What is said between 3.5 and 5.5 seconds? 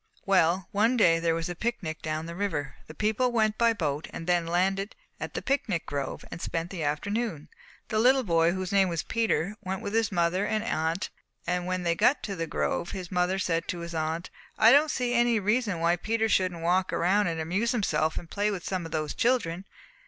by boat and then landed at the